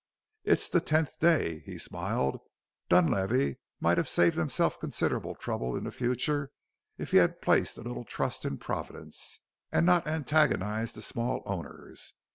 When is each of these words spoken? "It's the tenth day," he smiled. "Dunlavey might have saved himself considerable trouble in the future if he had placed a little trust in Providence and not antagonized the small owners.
"It's 0.43 0.67
the 0.67 0.81
tenth 0.81 1.19
day," 1.19 1.59
he 1.67 1.77
smiled. 1.77 2.39
"Dunlavey 2.89 3.57
might 3.79 3.99
have 3.99 4.09
saved 4.09 4.35
himself 4.35 4.79
considerable 4.79 5.35
trouble 5.35 5.75
in 5.77 5.83
the 5.83 5.91
future 5.91 6.49
if 6.97 7.11
he 7.11 7.17
had 7.17 7.39
placed 7.39 7.77
a 7.77 7.81
little 7.83 8.03
trust 8.05 8.43
in 8.43 8.57
Providence 8.57 9.41
and 9.71 9.85
not 9.85 10.07
antagonized 10.07 10.95
the 10.95 11.03
small 11.03 11.43
owners. 11.45 12.15